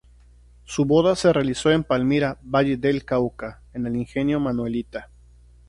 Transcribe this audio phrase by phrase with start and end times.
[0.65, 5.11] Su boda se realizó en Palmira, Valle del Cauca, en el Ingenio Manuelita.